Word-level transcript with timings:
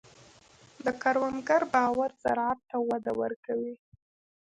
د 0.85 0.87
کروندګر 1.01 1.61
باور 1.73 2.09
زراعت 2.23 2.59
ته 2.69 2.77
وده 2.89 3.11
ورکوي. 3.21 3.75